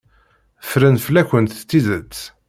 Ffren 0.69 0.95
fell-akent 1.05 1.57
tidet. 1.69 2.15